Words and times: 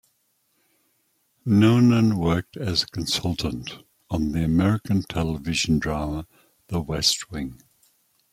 Noonan 1.45 2.17
worked 2.17 2.57
as 2.57 2.81
a 2.81 2.87
consultant 2.87 3.83
on 4.09 4.31
the 4.31 4.43
American 4.43 5.03
television 5.03 5.77
drama 5.77 6.25
"The 6.69 6.81
West 6.81 7.29
Wing". 7.29 7.61